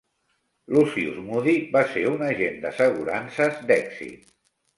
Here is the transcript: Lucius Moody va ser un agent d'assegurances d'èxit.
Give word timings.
Lucius 0.75 1.19
Moody 1.27 1.53
va 1.75 1.83
ser 1.91 2.07
un 2.13 2.25
agent 2.29 2.59
d'assegurances 2.65 3.61
d'èxit. 3.71 4.27